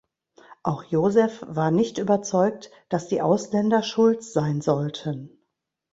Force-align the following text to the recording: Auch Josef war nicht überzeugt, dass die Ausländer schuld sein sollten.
Auch 0.63 0.83
Josef 0.85 1.43
war 1.47 1.69
nicht 1.69 1.99
überzeugt, 1.99 2.71
dass 2.89 3.07
die 3.07 3.21
Ausländer 3.21 3.83
schuld 3.83 4.23
sein 4.23 4.59
sollten. 4.59 5.29